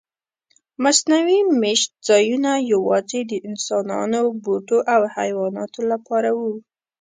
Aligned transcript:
مصنوعي 0.83 1.39
میشت 1.61 1.89
ځایونه 2.07 2.51
یواځې 2.73 3.19
د 3.25 3.31
انسانانو، 3.49 4.21
بوټو 4.43 4.79
او 4.93 5.01
حیواناتو 5.15 5.79
لپاره 5.91 6.29
وو. 6.39 6.53